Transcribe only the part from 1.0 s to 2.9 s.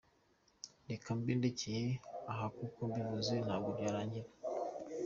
mbe ndekeye aha kuko